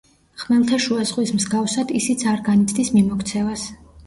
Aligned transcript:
ხმელთაშუა 0.43 1.03
ზღვის 1.09 1.33
მსგავსად 1.39 1.93
ისიც 2.01 2.25
არ 2.33 2.43
განიცდის 2.49 2.91
მიმოქცევას. 2.97 3.69